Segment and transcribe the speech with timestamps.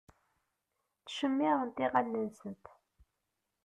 [1.01, 2.65] Ttcemmiṛent iɣallen-nsent.